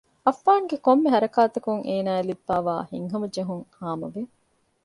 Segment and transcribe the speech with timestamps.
[0.25, 4.21] އައްފާންގެ ކޮންމެ ހަރަކާތަކުން އޭނާއަށް ލިބިފައިވާ ހިތްހަމަޖެހުން ހާމަވެ